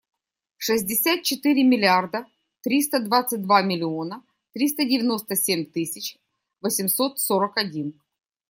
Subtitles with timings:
[0.57, 2.25] Шестьдесят четыре миллиарда
[2.63, 6.17] триста двадцать два миллиона триста девяносто семь тысяч
[6.61, 8.01] восемьсот сорок один.